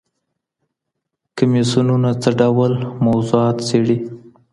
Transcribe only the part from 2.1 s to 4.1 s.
څه ډول موضوعات څیړي؟